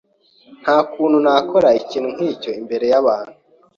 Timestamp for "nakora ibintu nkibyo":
1.25-2.49